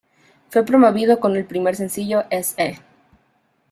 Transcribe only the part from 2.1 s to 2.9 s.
"Eez-eh".